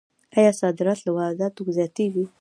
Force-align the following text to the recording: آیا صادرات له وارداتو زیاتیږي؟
آیا 0.37 0.51
صادرات 0.61 0.99
له 1.03 1.11
وارداتو 1.17 1.61
زیاتیږي؟ 1.77 2.23